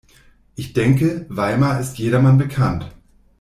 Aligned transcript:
Ich 0.55 0.73
denke, 0.73 1.27
Weimar 1.29 1.79
ist 1.79 1.99
jedermann 1.99 2.39
bekannt. 2.39 2.89